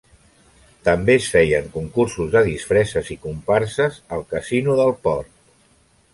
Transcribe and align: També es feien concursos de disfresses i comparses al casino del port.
També 0.87 1.15
es 1.19 1.27
feien 1.33 1.67
concursos 1.75 2.31
de 2.37 2.43
disfresses 2.47 3.13
i 3.17 3.19
comparses 3.27 4.01
al 4.19 4.27
casino 4.35 4.81
del 4.83 4.95
port. 5.07 5.33